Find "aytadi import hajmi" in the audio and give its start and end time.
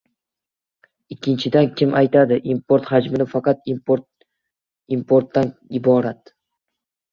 1.99-3.29